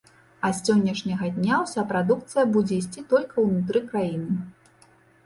[0.47, 4.39] А з сённяшняга дня ўся прадукцыя будзе ісці толькі ўнутры краіны.